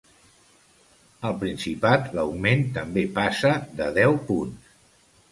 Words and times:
Al 1.29 1.35
Principat 1.43 2.07
l’augment 2.19 2.63
també 2.77 3.03
passa 3.19 3.51
de 3.83 3.91
deu 3.99 4.17
punts. 4.31 4.73